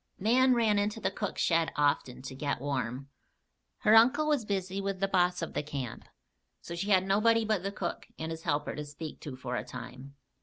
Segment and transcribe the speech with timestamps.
[0.17, 3.09] Nan ran into the cook shed often to get warm.
[3.81, 6.05] Her uncle was busy with the boss of the camp,
[6.59, 9.63] so she had nobody but the cook and his helper to speak to for a
[9.63, 10.15] time.